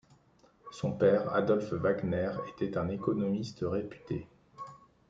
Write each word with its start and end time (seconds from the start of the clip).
Son 0.71 0.93
père, 0.93 1.31
Adolph 1.35 1.73
Wagner 1.73 2.31
était 2.49 2.75
un 2.79 2.87
économiste 2.89 3.59
réputé. 3.61 4.27